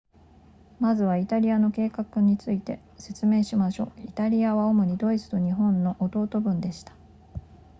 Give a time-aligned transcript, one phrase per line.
[0.79, 6.93] まずはイタリアの計画について説明しましょうイタリアは主にドイツと日本の弟分でした